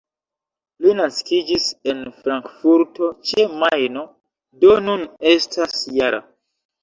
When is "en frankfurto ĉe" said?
1.91-3.45